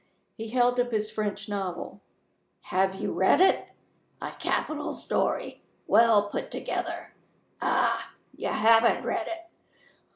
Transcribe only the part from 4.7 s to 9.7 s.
story well put together. Ah, you haven't read it?